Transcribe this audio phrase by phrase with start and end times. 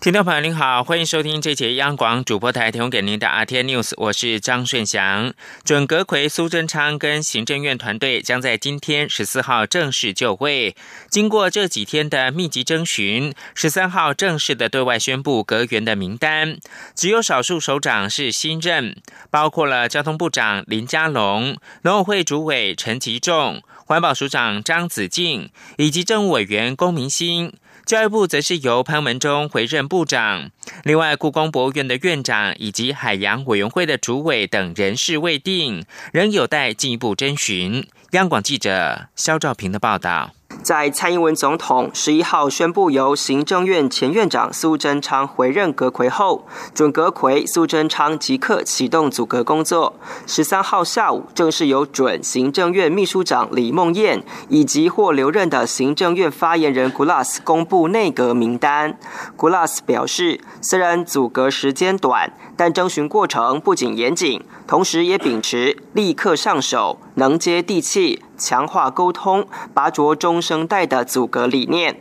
[0.00, 5.34] 听众朋友您好，欢迎收听这节央广主播台提供给您的 RT News，我是张顺祥。
[5.64, 10.76] 准阁魁苏贞昌跟行政院团队将在今天十四号正式就位。
[11.10, 16.58] 经过这几天的密集征询，十三号正式的对外宣布阁员的名单，
[16.94, 18.96] 只有少数首长是新任，
[19.32, 27.52] 包括了交通部长林佳龙、农委会主委陈吉仲、环保署长张子静以及政务委员龚明鑫。
[27.88, 30.50] 教育部则是由潘文忠回任部长，
[30.84, 37.88] 另外故宫博物院的院长以及海洋委员会的主委等人事未定，仍有待进一步征询。
[38.10, 40.34] 央广记者肖兆平的报道。
[40.62, 49.94] 在蔡英文总统十一号宣布由行政院前院长苏贞昌回任阁魁后，准阁魁苏贞昌即刻启动组阁工作。
[50.26, 58.98] 十三号下午，正式由准行政院秘书长李梦燕以及或留任的行政院发言人 Gulass 公布内阁名单。
[59.38, 68.22] Gulas 表示，虽然组阁时间短，但征询过程不仅严谨，同时也秉持立刻上手、能接地气。
[68.38, 72.00] 强化沟通，拔擢中生代的阻隔理念。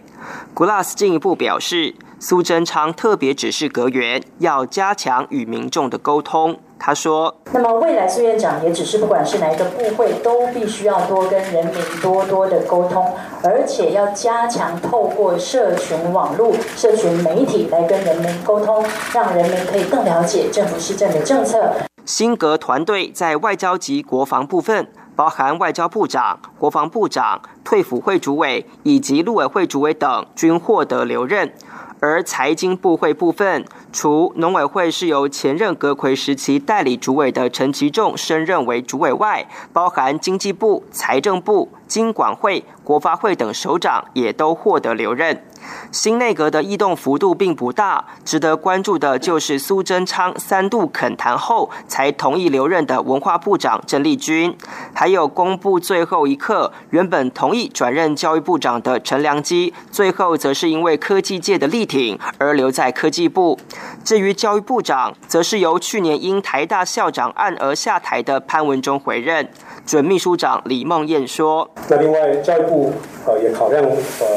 [0.56, 6.60] Glass 进一步表示，苏贞昌特别指示阁员要加强与民众的沟通。
[6.80, 21.74] 他说：“那么未来苏院长也只是，不管是哪一个部会，都必须要多跟人民多多的沟通，而且要加强透过社群网络、社群媒体来跟人民沟通，让人民可以更了解政府施政的政策。”
[22.06, 24.88] 新格团队在外交及国防部分。
[25.18, 31.52] 包含外交部长、国防部长、退辅会主委以及陆委会主委等均获得留任，
[32.00, 33.66] 而财经部会部分，
[33.98, 45.44] 除农委会是由前任阁魁时期代理主委的陈其仲升任为主委外，包含经济部、财政部、经管会、国发会等首长也都获得留任。
[45.91, 54.56] 新内阁的异动幅度并不大，值得关注的就是苏贞昌三度恳谈后才同意留任的文化部长郑丽君，
[54.94, 63.59] 还有公布最后一刻原本同意转任教育部长的陈良基，最后则是因为科技界的力挺而留在科技部。
[64.03, 69.48] 至于教育部长，则是由去年因台大校长案而下台的潘文忠回任。
[69.86, 72.92] 准秘书长李梦燕说：“那另外教育部
[73.26, 74.28] 呃也考量呃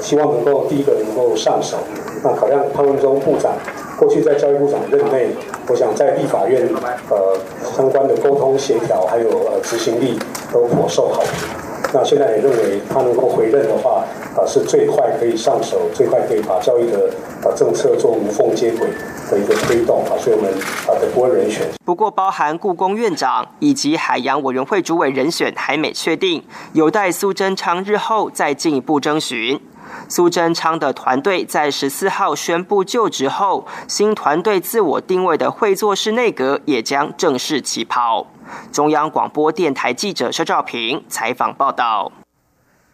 [0.00, 1.78] 希望能够第一个能够上手，
[2.22, 3.52] 那考量潘文忠部长
[3.98, 5.30] 过去在教育部长任内，
[5.66, 6.68] 我想在立法院
[7.08, 7.36] 呃
[7.76, 10.16] 相关的沟通协调还有呃执行力
[10.52, 11.69] 都颇受好评。
[11.92, 17.10] 那现在也认为他能够回任的话。”啊，是最快可以上手，最快可以把教育的
[17.42, 18.88] 啊政策做无缝接轨
[19.28, 20.48] 的一个推动啊，所以我们
[20.86, 21.66] 啊的不会人选。
[21.84, 29.60] 不过，包含故宫院长以及海洋委员会主委人选还没确定，有待苏贞昌日后再进一步征询。
[30.08, 38.26] 苏贞昌的团队在十四号宣布就职后，新团队自我定位的会作室内阁也将正式起跑。
[38.72, 42.12] 中央广播电台记者肖照平采访报道。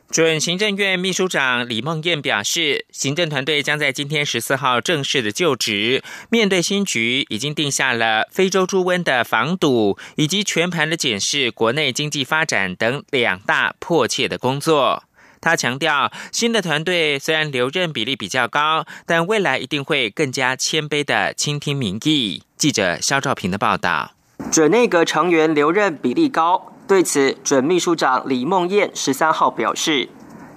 [0.08, 6.04] 准行政院秘书长李梦燕表示，行政团队将在今天十四号正式的就职。
[6.30, 15.02] 面对新局，已经定下了非洲猪瘟的防堵以及全盘的检视国内经济发展等两大迫切的工作。
[15.46, 22.42] 他强调，新的团队虽然留任比例比较高，但未来一定会更加谦卑的倾听民意。
[22.56, 24.10] 记者肖兆平的报道。
[24.50, 26.72] 准内阁成员留任比例高。
[26.88, 30.08] 对此，准秘书长李梦燕十三号表示，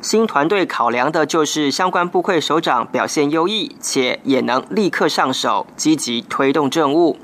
[0.01, 7.17] 新团队考量的就是相关部会首长表现优异，且也能立刻上手，积极推动政务。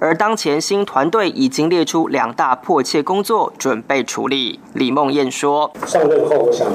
[0.00, 4.60] 而当前新团队已经列出两大迫切工作，准备处理。
[4.72, 6.66] 李梦燕说：“上任后，我想，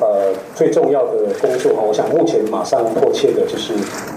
[0.00, 3.72] 呃，最重要的工作哈，我想目前马上迫切的就是，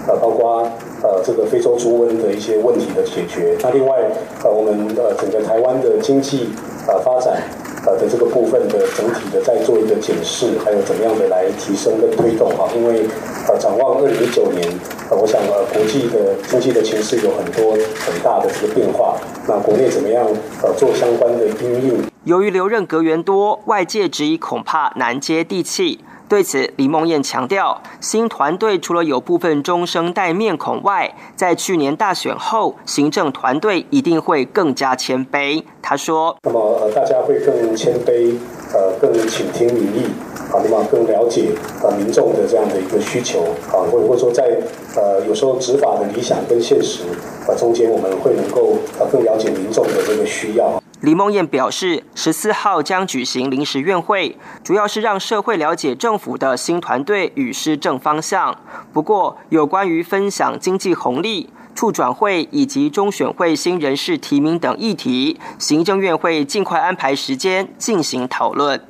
[0.06, 0.62] 呃，包括
[1.02, 3.56] 呃这个非洲猪瘟的一些问题的解决。
[3.62, 3.96] 那另外，
[4.44, 6.50] 呃，我们呃整个台湾的经济。”
[6.84, 7.40] 呃，发展
[7.86, 12.70] 呃的这个部分的整体的再做一个检视，还有怎么样的来提升跟推动啊？
[12.76, 13.04] 因为
[13.48, 14.62] 呃，展望二零一九年，
[15.10, 19.16] 呃，我想呃，国际的经济的情势有很多很大的这个变化，
[19.48, 20.26] 那国内怎么样
[20.62, 21.98] 呃做相关的应用？
[22.24, 25.98] 由于留任阁员多，外界质疑恐怕难接地气。
[26.32, 35.62] 对此，李梦燕强调，新团队除了有部分中生代面孔外，在去年大选后，行政团队一定会更加谦卑。
[35.82, 38.34] 他说：“那么，呃大家会更谦卑，
[38.72, 40.06] 呃，更倾听民意。”
[40.50, 41.50] 啊，那么更了解
[41.82, 44.58] 啊民众的这样的一个需求啊，或者或者说在
[44.96, 47.02] 呃有时候执法的理想跟现实
[47.46, 50.81] 啊中间，我们会能够啊更了解民众的这个需要。
[51.02, 58.56] 李梦燕表示，十四号将举行临时院会，主要是让社会了解政府的新团队与施政方向。
[58.92, 68.80] 不过，有关于分享经济红利、处转会以及中选会新人事提名等议题，行政院会尽快安排时间进行讨论。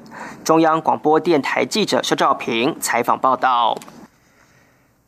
[0.44, 3.74] 中央广播电台记者肖照平采访报道。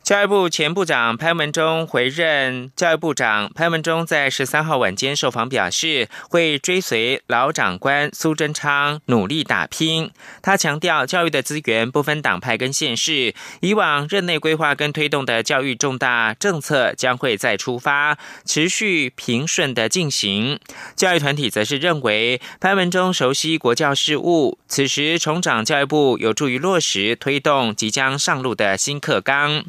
[0.05, 3.51] 教育部前部长潘文忠回任教育部长。
[3.55, 10.11] 潘文忠在十三号晚间受访表示，会追随老长官苏贞昌努力打拼。
[10.43, 20.59] 他强调，教育的资源不分党派跟县市，以往任内规划跟推动的教育重大政策将会再出发，持续平顺的进行。
[20.95, 29.65] 教育团体则是认为，潘文忠熟悉国教事务，此时重掌教育部有助于落实推动即将上路的新课纲。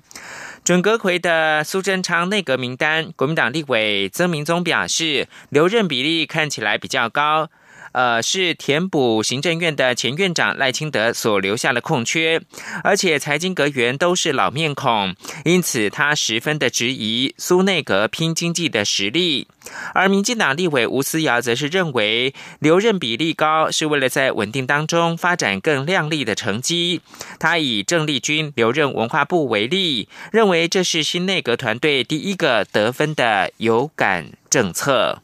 [0.67, 7.49] 准阁魁的苏贞昌内阁名单，国民党立委曾明宗表示，留任比例看起来比较高。
[7.97, 12.43] 呃，是填补行政院的前院长赖清德所留下的空缺，
[12.85, 15.17] 而且财经阁员都是老面孔，
[15.47, 19.49] 因此他十分的质疑苏内阁拼经济的实力。
[19.95, 27.01] 而民进党立委吴思瑶则是认为留任比例高是为了在稳定当中发展更亮丽的成绩。
[27.39, 35.23] 他以郑丽君留任文化部为例，认为这是新内阁团队第一个得分的有感政策。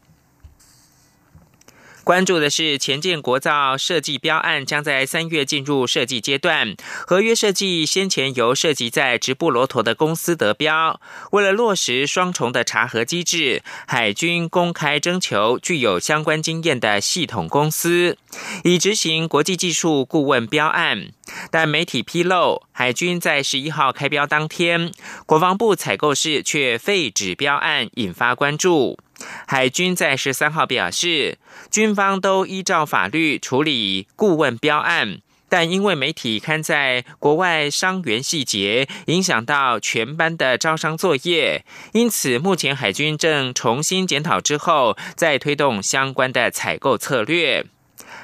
[2.05, 6.75] 关注的是前建国造设计标案将在三月进入设计阶段，
[7.07, 11.01] 合约设计先前由涉及在直布罗陀的公司得标。
[11.31, 18.19] 为了落实双重的查核机制，海军公开征求具有相关经验的系统公司，
[18.65, 21.13] 以执行国际技术顾问标案。
[21.53, 24.91] 但媒体披露，海军在十一号开标当天，
[25.25, 28.99] 国防部采购室却废止标案，引发关注。
[29.47, 31.39] 海军在十三号表示，
[31.71, 47.67] 军方都依照法律处理顾问标案，但因为媒体刊在国外伤员细节，影响到全班的招商作业，因此目前海军正重新检讨之后，再推动相关的采购策略。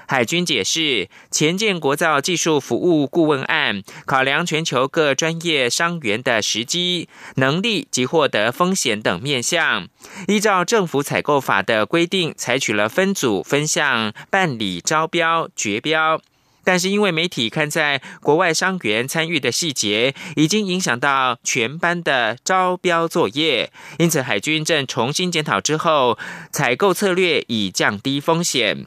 [0.08, 9.86] 海军解释，前建国造技术服务顾问案考量全球各专业伤员的时机、能力及获得风险等面向，
[10.26, 16.18] 依照政府采购法的规定，采取了分组分项办理招标决标。
[16.64, 26.18] 但是因为媒体看在国外伤员参与的细节，已经影响到全班的招标作业，因此海军正重新检讨之后，
[26.50, 28.86] 采购策略以降低风险。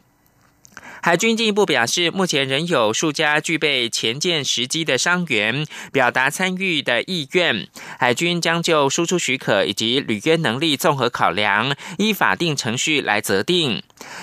[1.03, 7.67] 海军进一步表示，目前仍有数家具备前舰时机的伤员表达参与的意愿。
[7.99, 13.81] 海军将就输出许可以及履约能力综合考量，依法定程序来择定。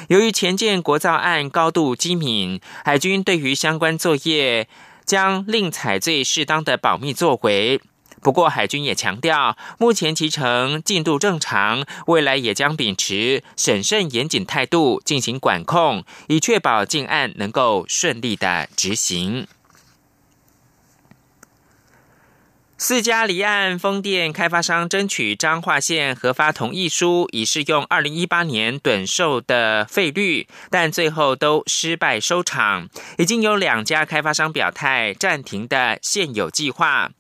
[0.09, 4.69] 由于前舰国造案高度机敏，海军对于相关作业
[5.05, 7.81] 将另采最适当的保密作为。
[8.21, 19.47] 不过，海军也强调，目前其程进度正常，未来也将秉持审慎严谨态度进行管控，以确保近岸能够顺利的执行。
[22.81, 32.89] 四家离岸风电开发商争取彰化县核发同意书，以适用二零一八年趸售的费率，但最后都失败收场。
[33.19, 37.11] 已经有两家开发商表态暂停的现有计划。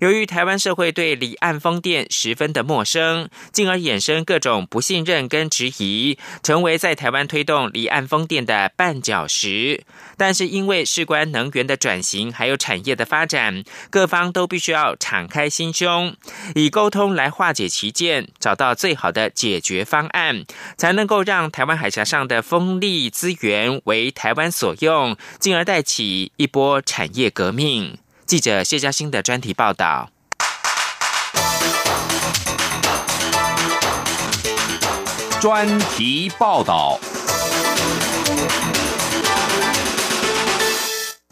[0.00, 9.82] 由于台湾社会对离岸风电十分的陌生，进而衍生各种不信任跟质疑，成为在台湾推动离岸风电的绊脚石。
[10.18, 14.94] 但是因为事关能源的转型，还有产业的发展，各方都必须要。
[15.08, 16.16] 敞开心胸，
[16.56, 20.44] 以沟通来化解歧见，找到最好的解决方案，
[20.76, 27.96] 才能够让台湾海峡上的风力资源为台湾所用，进而带起一波产业革命。
[28.24, 30.10] 记者谢嘉欣的专题报道。
[35.40, 36.98] 专题报道。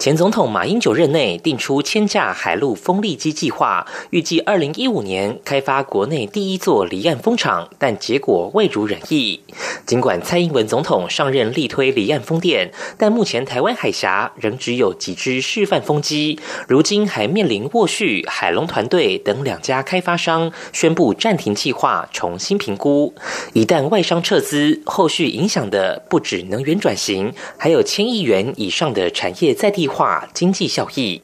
[0.05, 9.41] 前总统马英九任内定出千架海陆风力机计划，预计二零一五年开发国内第一座离岸风场，但结果未如人意。
[9.87, 23.15] 尽管蔡英文总统上任力推离岸风电，但目前台湾海峡仍只有几只示范风机，如今还面临沃旭、海龙团队等两家开发商宣布暂停计划，重新评估。
[23.55, 29.89] 一旦外商撤资，后续影响的不止能源转型，还有千亿元以上的产业在地。
[29.95, 31.23] 化、经济效益。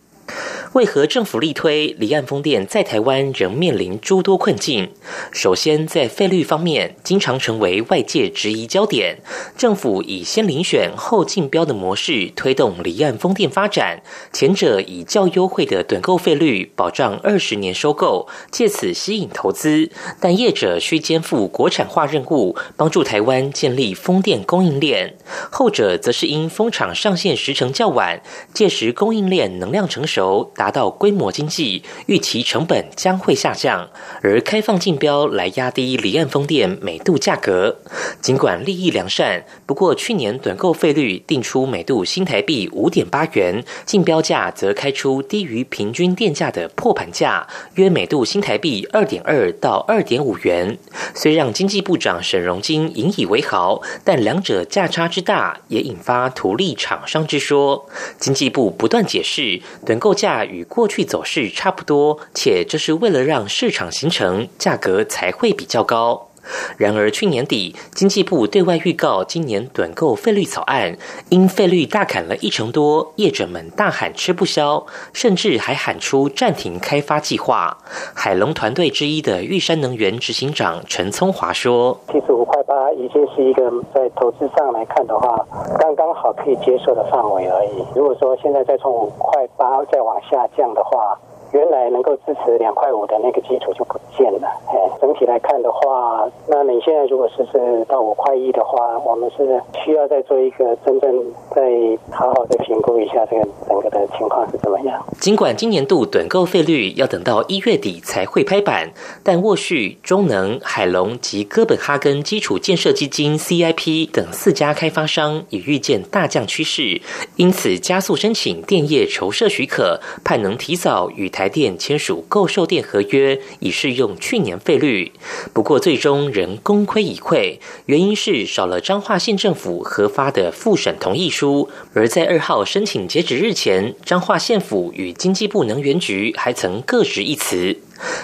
[0.73, 4.89] 为何政府力推离岸风电在台湾仍面临诸多困境？
[5.33, 9.19] 首先，在费率方面，经常成为外界质疑焦点。
[9.59, 14.01] 政府以先遴选后竞标的模式推动离岸风电发展，
[14.33, 19.91] 前者以较优惠的趸购费率保障二十年收购，借此吸引投资。
[20.21, 25.17] 但业者需肩负国产化任务，帮助台湾建立风电供应链。
[25.51, 28.23] 后者则是因风场上线时程较晚，
[28.55, 30.20] 届时供应链能量成熟。
[30.55, 33.89] 达到规模经济，预期成本将会下降，
[34.23, 37.77] 而开放竞标来压低离岸风电每度价格。
[38.21, 50.79] 尽管利益良善，不过去年短购费率定出每度新台币五点八元，竞标价则开出低于平均电价的破盘价，约每度新台币二点二到二点五元。
[51.15, 57.87] 虽让经济部长沈荣金引以为豪，但两者价差之大，也引发图利厂商之说。
[58.19, 60.45] 经济部不断解释，短购报价。
[60.45, 66.30] 与过去走势差不多，且这是为了让市场形成，价格才会比较高。
[66.77, 70.97] 然而，去年底经济部对外预告今年短购费率草案，
[71.29, 77.79] 因费率大砍了一成多，业者们大喊吃不消，甚至还喊出暂停开发计划。
[78.15, 85.45] 海龙团队之一的玉山能源执行长陈聪华说：“其实五块八已经是一个在投资上来看的话，
[85.79, 87.85] 刚刚好可以接受的范围而已。
[87.95, 91.19] 如果说现在再从五块八再往下降的话，”
[91.53, 94.49] 原来能够支持两块五的那个基础就不见了。
[94.69, 101.11] 哎，整体来看的话，那你现在如果实施到五块一的话，我们是需要再做一个真正
[101.51, 101.63] 再
[102.11, 105.05] 好好的评估一下这个整个的情况是怎么样。
[105.19, 108.93] 尽管今年度短购费率要等到一月底才会拍板，
[109.25, 117.01] 但沃旭、中能、海龙及哥本哈根基础建设基金 （CIP） 等四家开发商已预见大降趋势，
[117.35, 121.40] 因此加速申请电业筹设许可，盼能提早与台。
[121.41, 125.11] 台电签署购售电合约，已适用去年费率。
[125.55, 127.57] 不过最终仍功亏一篑，
[127.87, 131.71] 原因是少了彰化县政府核发的复审同意书。
[131.95, 137.79] 而在二号申请截止日前，彰化县府与经济部能源局还曾各执一词。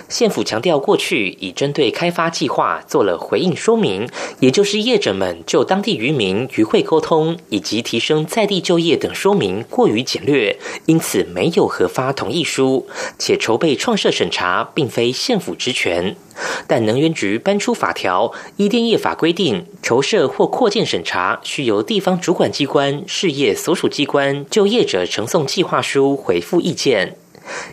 [0.08, 4.08] 县府强调，过去已针对开发计划做了回应说明，
[4.40, 12.86] 也就是业者们就当地渔民渔会沟通以及提升在地就业等说明过于简略，因此没有核发同意书，
[13.18, 16.16] 且筹备创设审查并非县府职权。
[16.66, 27.16] 但能源局搬出法条，依电业法规定，筹设或扩建审查需由地方主管机关、事业所属机关就业者呈送计划书回复意见。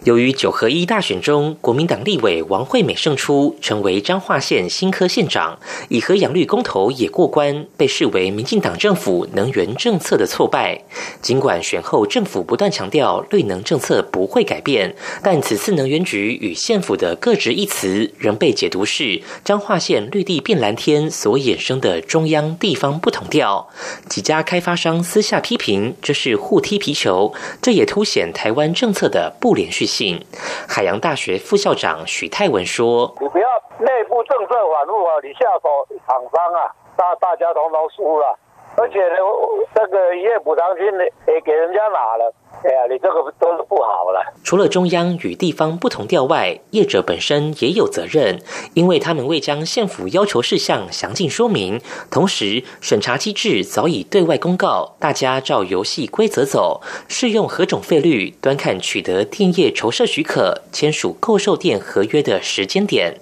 [0.03, 5.57] 由于九合一大选中，国民党立委王惠美胜出，成为彰化县新科县长，
[5.89, 10.81] 以和养绿公投也过关，被视为民进党政府能源政策的挫败。
[11.21, 23.67] 尽管选后政府不断强调绿能政策不会改变，但此次能源局与县府的各执一词，仍被解读是彰化县绿地变蓝天所衍生的中央地方不同调。
[24.09, 30.19] 几家开发商私下批评，这是互踢皮球，这也凸显台湾政策的不连连续性，
[30.67, 33.47] 海洋大学副校长许泰文说：“你不要
[33.79, 36.67] 内部政策反复啊，你下手厂商啊，
[36.97, 38.37] 大大家统统输了，
[38.75, 39.15] 而且呢，
[39.75, 40.85] 这个一夜补偿金
[41.27, 44.33] 也给人家拿了。”哎呀，你这个都是不好了。
[44.41, 48.39] 除了中央与地方不同调外，业者本身也有责任，
[48.73, 63.17] 因为他们未将县府要求事项详尽说明，同时审查机制早已对外公告，大家照游戏规则走，适用何种费率，端看取得电业筹设许可、签署购售电合约的时间点。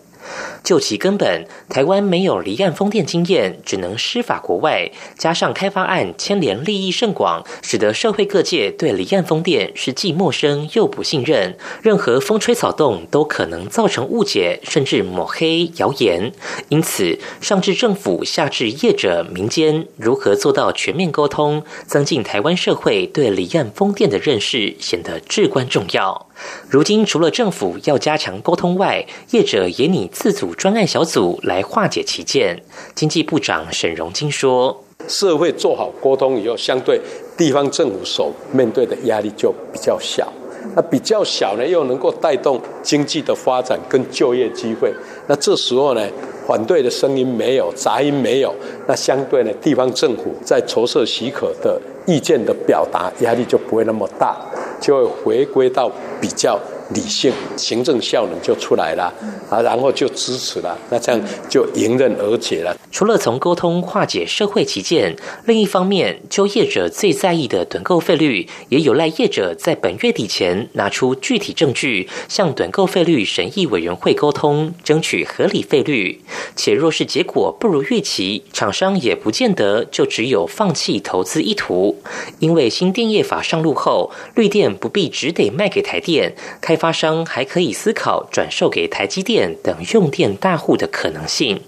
[0.63, 4.91] 就其根本，台湾没有离岸风电经验，只能施法国外。
[5.17, 11.57] 加上开发案牵连利益甚广，使得社会各界对离岸风电是既陌生又不信任。
[11.81, 16.31] 任何风吹草动都可能造成误解，甚至抹黑谣言。
[16.69, 26.27] 因此，上至政府，下至业者、民间，如何做到全面沟通，增进台湾社会对离岸风电的认识，显得至关重要。
[26.69, 32.63] 如今，除了政府要加强沟通外，业者也拟自主专案小组来化解其见。
[32.95, 36.99] 经济部长沈荣金说：“社会做好沟通以后，相对
[37.37, 40.31] 地方政府所面对的压力就比较小。
[40.75, 44.93] 那比较小呢，又能够带动经济的发展跟就业机会。
[45.27, 46.07] 那这时候呢，
[46.47, 48.53] 反对的声音没有，杂音没有，
[48.87, 54.37] 那相对呢，地方政府在筹设许可的意见的表达压力就不会那么大。”
[54.81, 56.59] 就会回归到比较
[56.93, 59.13] 理性，行政效能就出来了
[59.49, 62.75] 啊，然后就支持了，那这样就迎刃而解了。
[62.91, 76.21] 除了从沟通化解社会旗舰，另一方面，就业者最在意的短购费率，也有赖业者在本月底前拿出具体证据，向短购费率审议委员会沟通，争取合理费率。
[76.55, 82.01] 且若是结果不如预期，厂商也不见得就只有放弃投资意图，
[82.39, 91.61] 因为新电业法上路后，绿电不必只得卖给台电，开发商还可以思考转售给台积电等用电大户的可能性。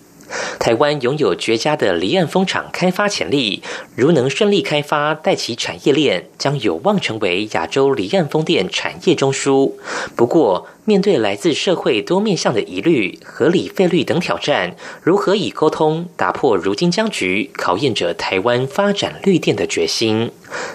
[0.57, 3.61] 台湾拥有绝佳的离岸风场开发潜力，
[3.95, 9.73] 如能顺利开发，带起产业链，将有望成为亚洲离岸风电产业中枢。
[10.15, 20.31] 不过，面对来自社会多面向的疑虑、合理费率等挑战，如何以沟通打破如今僵局，考验着台湾发展绿电的决心。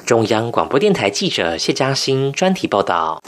[0.06, 3.20] 中央广播电台记者谢嘉欣专题报道。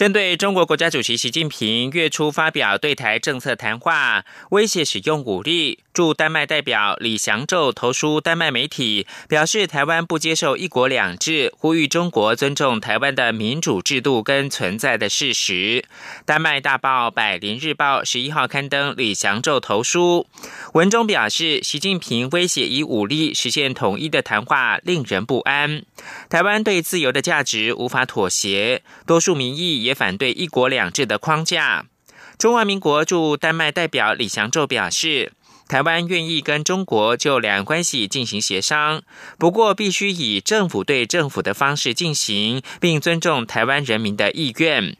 [0.00, 5.80] 针对中国国家主席习近平月初发表对台政策谈话，威胁使用武力。
[5.92, 15.84] 驻丹麦代表李祥宙投书丹麦媒体，表示台湾不接受“一国两制”，呼吁中国尊重台湾的民主制度跟存在的事实。
[16.24, 20.26] 丹麦大报《百灵日报》十一号刊登李祥宙投书，
[20.72, 25.82] 文中表示，习近平威胁以武力实现统一的谈话令人不安。
[26.30, 31.86] 台湾对自由的价值无法妥协，多数民意也也反对“一国两制”的框架。
[32.38, 35.32] 中华民国驻丹麦代表李祥宙表示。
[35.70, 39.02] 台湾愿意跟中国就两岸关系进行协商，
[39.38, 44.96] 不过必须以政府对政府的方式进行，并尊重台湾人民的意愿。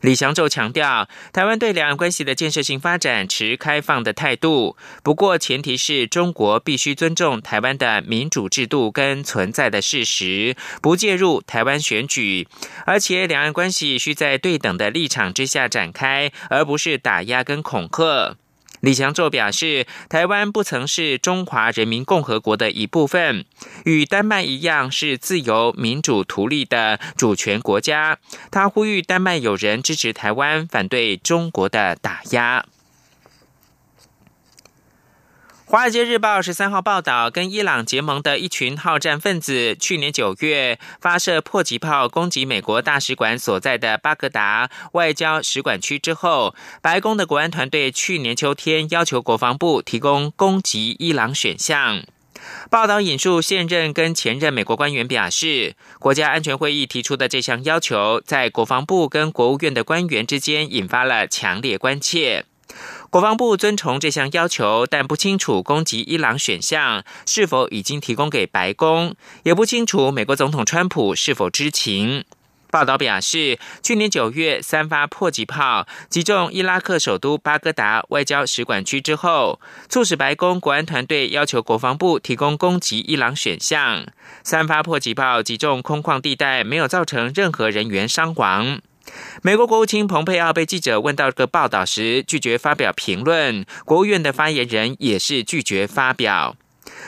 [0.00, 12.48] 李祥宙强调，台湾对两岸关系的建设性发展持开放的态度，不过前提是中国必须尊重台湾的民主制度跟存在的事实，不介入台湾选举，
[12.86, 18.36] 而且两岸关系需在对等的立场之下展开，而不是打压跟恐吓。
[18.82, 23.44] 李强宙表示，台湾不曾是中华人民共和国的一部分，
[23.84, 28.18] 与丹麦一样是自由民主独立的主权国家。
[28.50, 32.60] 他呼吁丹麦友人支持台湾，反对中国的打压。
[35.72, 52.02] 《华尔街日报》十三号报道，跟伊朗结盟的一群好战分子，去年九月发射迫击炮攻击美国大使馆所在的巴格达外交使馆区之后，白宫的国安团队去年秋天要求国防部提供攻击伊朗选项。
[52.68, 62.44] 报道引述现任跟前任美国官员表示，国家安全会议提出的这项要求，在国防部跟国务院的官员之间引发了强烈关切。
[63.12, 72.24] 国防部遵从这项要求，但不清楚攻击伊朗选项是否已经提供给白宫，也不清楚美国总统川普是否知情。
[72.70, 84.06] 报道表示，去年九月三发迫击炮击中伊拉克首都巴格达外交使馆区之后，促使白宫国安团队要求国防部提供攻击伊朗选项。
[84.42, 88.80] 三发迫击炮击中空旷地带，没有造成任何人员伤亡。
[89.42, 93.64] 美国国务卿蓬佩奥被记者问到这个报道时，拒绝发表评论。
[93.84, 96.56] 国务院的发言人也是拒绝发表。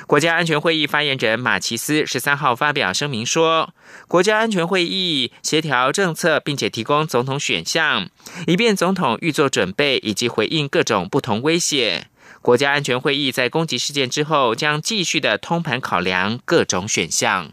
[0.07, 3.74] 国家安全会议发言人马奇斯十三号发表声明说，
[4.07, 8.09] 国家安全会议协调政策，并且提供总统选项，
[8.46, 12.07] 以便总统预做准备以及回应各种不同威胁。
[12.40, 17.52] 国家安全会议在攻击事件之后，将继续的通盘考量各种选项。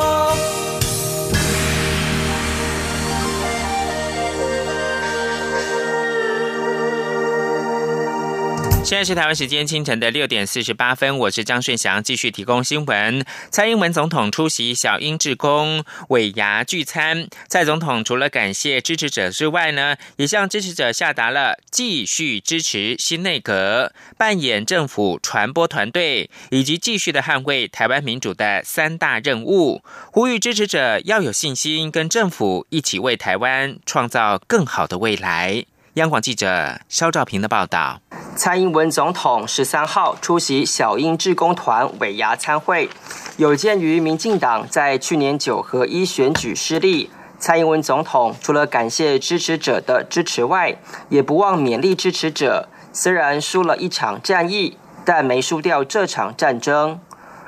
[8.91, 13.25] 现在是台湾时间清晨的六点四十八分，我是张顺祥，继续提供新闻。
[13.49, 35.63] 蔡英文总统出席小英致公尾牙聚餐，蔡总统除了感谢支持者之外呢，也向支持者下达了继续支持新内阁、扮演政府传播团队以及继续的捍卫台湾民主的三大任务，呼吁支持者要有信心，跟政府一起为台湾创造更好的未来。
[35.95, 38.01] 央广记者肖兆平的报道：
[38.43, 42.89] 蔡英文总统十三号出席小英志工团尾牙参会，
[43.37, 50.75] 有鉴于民进党在去年九合一选举失利，蔡英文总统除了感谢支持者的支持外，
[51.09, 52.67] 也不忘勉励支持者。
[52.91, 54.75] 虽然输了一场战役，
[55.05, 56.99] 但没输掉这场战争。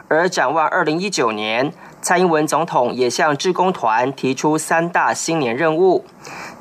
[0.09, 6.05] 而展望二零一九年，蔡英文总统也向志工团提出三大新年任务。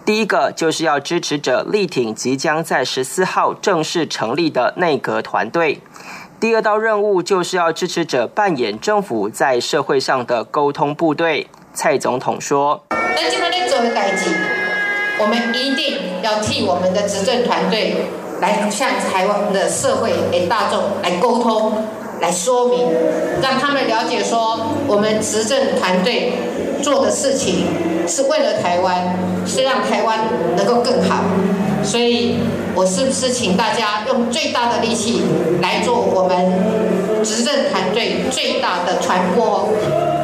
[0.05, 5.81] 第一个就是要支持者力挺即将在十四号正式成立的内阁团队。
[6.41, 11.47] 第二道任务就是要支持者扮演政府在社会上的沟通部队。
[11.73, 14.29] 蔡总统说：“那今天做的代志，
[15.21, 17.97] 我们一定要替我们的执政团队
[18.41, 21.87] 来向台湾的社会给大众来沟通。”
[22.23, 22.87] 来说明，
[23.43, 26.35] 让他们了解说，我们执政团队
[26.81, 27.67] 做的事情
[28.07, 30.21] 是为了台湾，是让台湾
[30.57, 31.25] 能够更好。
[31.83, 32.39] 所以，
[32.77, 35.23] 我是不是请大家用最大的力气
[35.61, 39.69] 来做我们执政团队最大的传播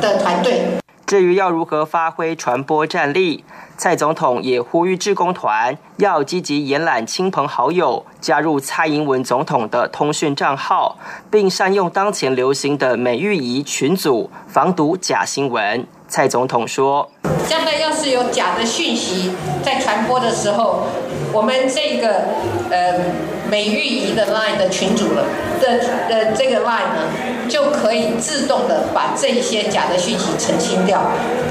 [0.00, 0.62] 的团队？
[1.08, 3.42] 至于要如何发挥传播战力？
[3.78, 10.98] 蔡总统也呼吁志工团要积极延揽亲朋好友，加入蔡英文总统的通讯账号，
[11.30, 15.86] 并善用当前流行的美玉仪群组，防堵假新闻。
[16.08, 17.10] 蔡总统说
[17.48, 20.88] ：“将来要是有假的讯息在传播的时候，
[21.32, 22.24] 我们这个
[22.68, 23.00] 呃
[23.50, 25.24] 美玉仪的 line 的群主了
[25.60, 27.08] 的的这个 line 呢，
[27.48, 31.00] 就可以自动的把这些假的讯息澄清掉。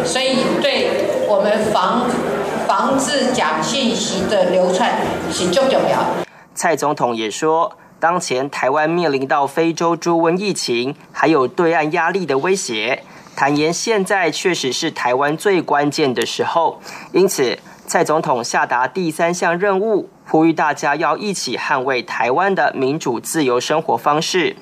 [0.05, 0.91] 所以对
[1.27, 2.09] 我们防
[2.67, 4.99] 防治假信息的流窜
[5.31, 6.05] 是重要。”
[6.53, 13.03] 蔡总统也说，当前台湾面临到非洲猪瘟疫情，还有对岸压力的威胁。
[13.35, 16.79] 坦言，现在确实是台湾最关键的时候，
[17.11, 24.57] 因此蔡总统下达第三项任务，呼吁大家要一起捍卫台湾的民主自由生活方式。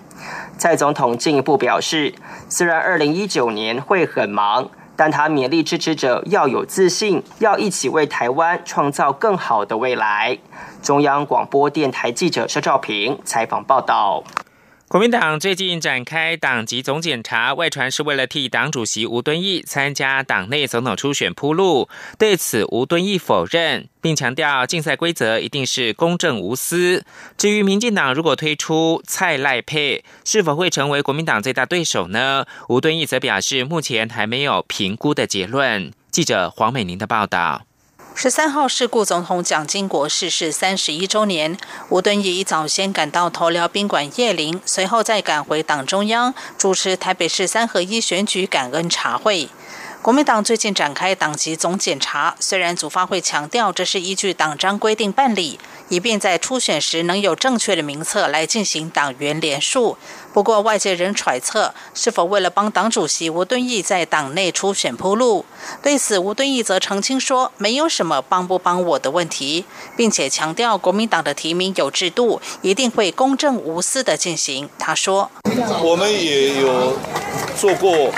[0.60, 2.14] 蔡总统进一步表示，
[2.48, 10.38] 虽然二零一九年会很忙，但他勉励支持者要有自信，要一起为台湾创造更好的未来。
[10.84, 14.24] 中央广播电台记者肖兆平采访报道。
[14.88, 21.90] 国民党最近展开党籍总检查，外传是为了替党主席吴敦义参加党内总统初选铺路。
[22.20, 27.04] 对此，吴敦义否认，并强调竞赛规则一定是公正无私。
[27.36, 32.46] 至于民进党如果推出蔡赖配，是否会成为国民党最大对手呢？
[32.70, 35.92] 吴敦义则表示，目前还没有评估的结论。
[36.12, 37.66] 记者黄美玲的报道。
[38.18, 41.58] 十三号是故总统蒋经国逝世三十一周年，
[41.90, 49.50] 吴敦义一早先赶到头寮宾馆谒陵，随后再赶回党中央主持台北市三合一选举感恩茶会。
[50.06, 59.98] 国民党最近展开党籍总检查，虽然组发会强调这是依据党章规定办理，以便在初选时能有正确的名册来进行党员联署。
[60.32, 65.44] 不过外界仍揣测，是否为了帮党主席吴敦义在党内初选铺路？
[65.82, 69.66] 对此，吴敦义则澄清说，没有什么帮不帮我的问题，
[69.98, 74.70] 并且强调国民党的提名有制度，一定会公正无私的进行。
[74.78, 75.32] 他说
[75.82, 76.96] ：“我们也有
[77.58, 78.14] 做过。”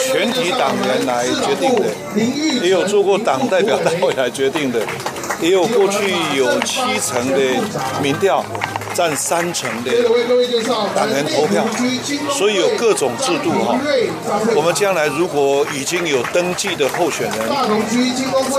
[0.00, 1.86] 全体党员来决定的，
[2.62, 4.80] 也有做过党代表大会来决定的，
[5.40, 7.38] 也有过去有七成的
[8.02, 8.44] 民调。
[8.94, 9.92] 占三成的
[10.94, 11.64] 党员投票，
[12.30, 13.78] 所以有各种制度哈。
[14.56, 17.48] 我们将来如果已经有登记的候选人，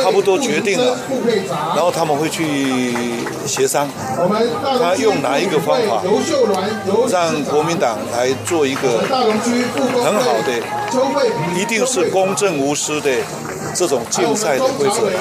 [0.02, 0.98] 差不多决定了，
[1.76, 2.94] 然后他们会去
[3.46, 3.90] 协商，
[4.80, 6.02] 他用哪一个方法，
[7.10, 10.62] 让国民党来做一个很好的，
[11.60, 13.12] 一定是公正无私的
[13.76, 15.12] 这种竞赛的规则。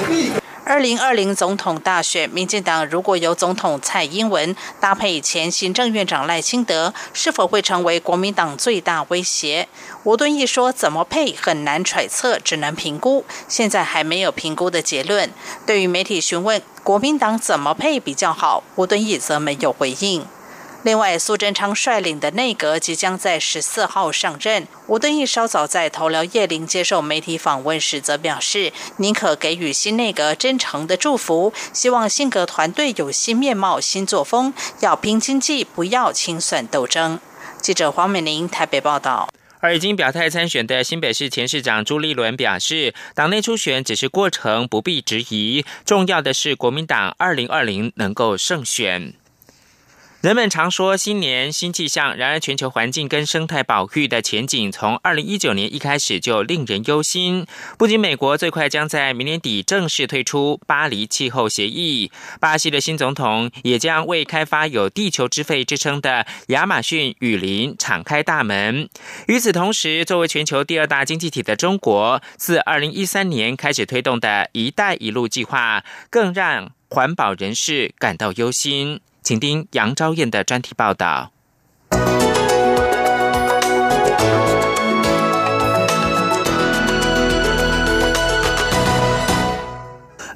[0.68, 9.66] 二零二零总统大选，民进党如果由总统蔡英文搭配前行政院长赖清德，是否会成为国民党最大威胁？
[10.04, 15.31] 吴敦义说：“怎么配很难揣测，只能评估，现在还没有评估的结论。”
[15.64, 20.26] 对于媒体询问国民党怎么配比较好，吴敦义则没有回应。
[20.85, 24.67] 另外，苏贞昌率领的内阁即将在十四号上任。
[24.87, 37.19] 吴敦义稍早在头寮叶林接受媒体访问时，则表示宁可给予新内阁真诚的祝福，希望新阁团队有新面貌、新作风，要拼经济，不要清算斗争。
[37.61, 39.29] 记者黄美玲台北报道。
[39.61, 49.14] 而已经表态参选的新北市前市长朱立伦表示，党内初选只是过程，不必质疑，重要的是国民党二零二零能够胜选。
[50.20, 57.46] 人们常说新年新气象，然而全球环境跟生态保育的前景从二零一九年一开始就令人忧心。
[57.78, 68.88] 不仅美国最快将在明年底正式退出巴黎气候协议，巴西的新总统也将为开发有“地球之肺”之称的亚马逊雨林敞开大门。
[69.28, 79.00] 与此同时，作为全球第二大经济体的中国，自二零一三年开始推动的一带一路计划，更让环保人士感到忧心。
[79.29, 81.33] 请听杨昭燕的专题报道。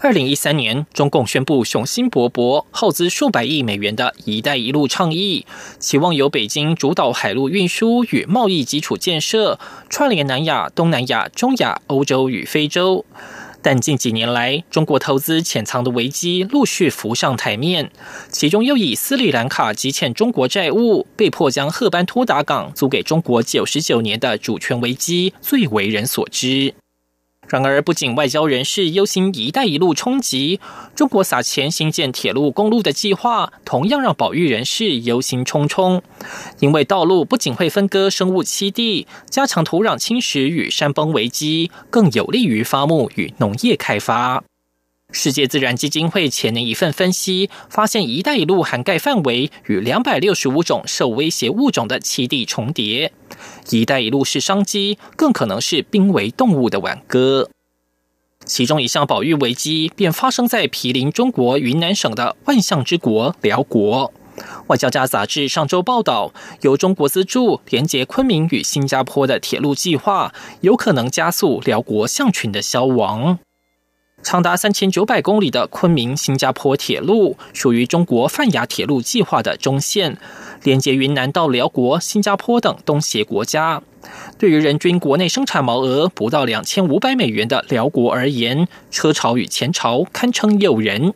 [0.03, 5.47] 二零一三年中共宣布雄心勃勃耗资数百亿美元的一带一路倡议。
[5.79, 13.07] 期望由北京主导海陆运输与贸易基础建设串联南亚东南亚中亚欧洲与非洲。
[13.62, 17.90] 但近几年来，中国投资潜藏的危机陆续浮上台面，
[18.29, 26.75] 其中又以斯里兰卡积欠中国债务，被迫将赫班托达港租给中国九十九年的主权危机最为人所知。
[27.53, 30.59] 然而，不仅外交人士忧心“一带一路”冲击，
[30.95, 36.01] 中国撒钱兴建铁路、公路的计划，同样让保育人士忧心忡忡。
[36.61, 44.43] 因为道路不仅会分割生物栖地，加强土壤侵蚀与山崩危机，更有利于伐木与农业开发。
[45.12, 53.12] 世界自然基金会前年一份分析发现，“一带一路”涵盖范围与两百六十五种受威胁物种的栖地重叠。
[53.70, 57.51] “一带一路”是商机，更可能是濒危动物的挽歌。
[58.44, 64.12] 其中一项保育危机便发生在毗邻中国云南省的万象之国辽国。
[64.68, 73.38] 外交家杂志上周报道，由中国资助连接昆明与新加坡的铁路计划，有可能加速辽国象群的消亡。
[74.23, 80.17] 长达三千九百公里的昆明新加坡铁路属于中国泛亚铁路计划的中线，
[80.63, 83.83] 连接云南到辽国、新加坡等东协国家。
[84.39, 91.13] 对于人均国内生产毛额不到两千五百美元的辽国而言，车潮与前潮堪称诱人。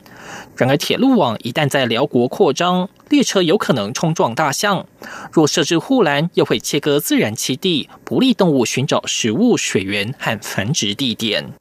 [0.57, 4.85] 然而，铁路网一旦在辽国扩张，列车有可能冲撞大象；
[5.33, 11.53] 若设置护栏，又会切割自然栖地，不利动物寻找食物、水源和繁殖地点。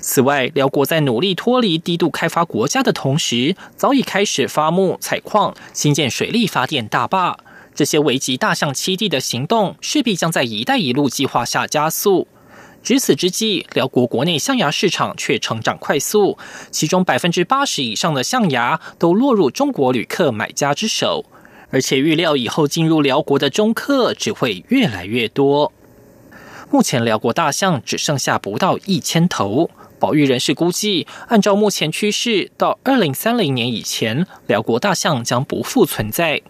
[0.00, 7.38] 此外，辽国在努力脱离低度开发国家的同时，早已开始发木采矿、新建水力发电大坝。
[7.74, 12.26] 这些危及大象栖地的行动，势必将在“一带一路”计划下加速。
[12.82, 16.38] 值此之际，辽国国内象牙市场却成长快速，
[16.70, 21.24] 其中百分之八十以上的象牙都落入中国旅客买家之手，
[21.70, 25.72] 而且预料以后进入辽国的中客只会越来越多。
[26.70, 29.70] 目前，辽国大象只剩下不到一千头。
[29.98, 36.42] 保育人士估计，按照目前趋势，到二零三零年以前，辽国大象将不复存在。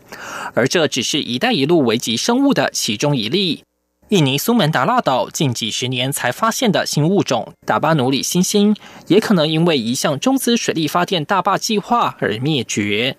[0.54, 3.64] 而这只是一带一路危及生物的其中一例。
[4.10, 8.74] 印尼苏门答腊岛近几十年才发现的新物种达巴努里猩猩，
[9.08, 13.18] 也可能因为一项中资水力发电大坝计划而灭绝。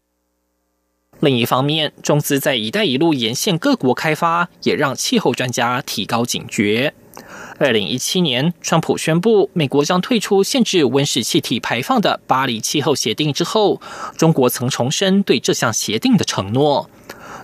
[1.20, 6.94] 另一方面，中资在“一带一路”沿线各国开发，也让气候专家提高警觉。
[7.60, 13.82] 二零一七年，川普宣布美国将退出限制温室气体排放的巴黎气候协定之后，
[14.18, 16.90] 中国曾重申对这项协定的承诺。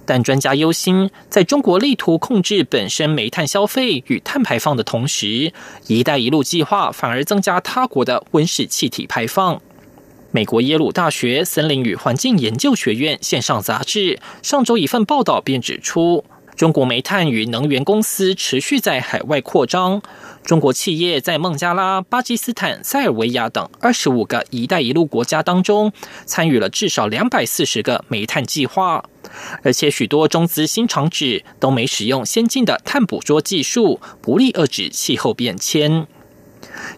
[0.06, 5.52] 但专家忧心，在中国力图控制本身煤炭消费与碳排放的同时
[5.88, 9.62] ，“一带一路”计划反而增加他国的温室气体排放。
[10.32, 16.24] 美国耶鲁大学森林与环境研究学院线上杂志上周一份报道便指出，
[16.56, 20.02] 中国煤炭与能源公司持续在海外扩张。
[20.46, 25.92] 中国企业在孟加拉、巴基斯坦、塞尔维亚等二十五个“一带一路”国家当中，
[26.26, 29.04] 参与了至少两百四十个煤炭计划，
[29.64, 36.08] 而且许多中资新厂址都没使用先进的碳捕捉技术，不利遏制气候变迁。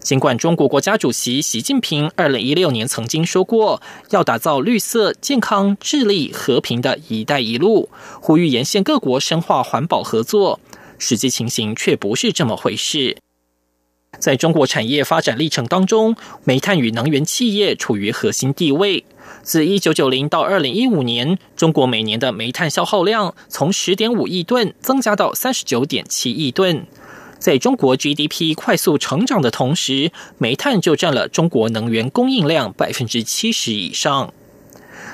[0.00, 7.88] 尽管中国国家主席习近平二零一六年曾经说过要打造绿色、健康、智力、和平的一带一路，
[8.20, 10.60] 呼吁沿线各国深化环保合作，
[10.98, 13.18] 实际情形却不是这么回事。
[14.18, 19.04] 在中国产业发展历程当中，煤炭与能源企业处于核心地位。
[19.42, 26.86] 自一九九零到二零一五年，中国每年的煤炭消耗量从十点五亿吨增加到三十九点七亿吨。
[27.38, 34.32] 在中国 GDP 快速成长的同时，煤炭就占了中国能源供应量百分之七十以上。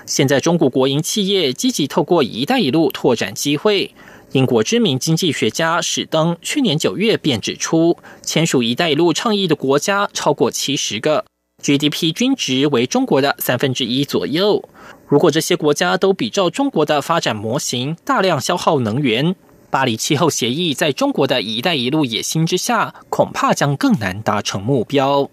[0.06, 3.92] 现在，中国国营企业积极透过“一带一路”拓展机会。
[4.32, 11.24] 英国知名经济学家史登去年九月便指出，签署“一带一路”倡议的国家超过七十个
[11.62, 14.68] ，GDP 均值为中国的三分之一左右。
[15.06, 19.37] 如果这些国家都比照中国的发展模型，大量消耗能源。
[19.74, 25.28] 巴黎气候协议在中国的一带一路野心之下，恐怕将更难达成目标。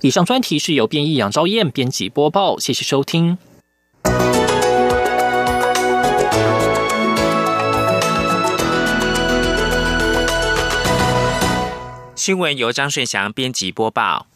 [0.00, 3.38] 以上专题是由编译杨昭燕编辑播报，谢谢收听。
[12.16, 14.26] 新闻由张顺祥编辑播报。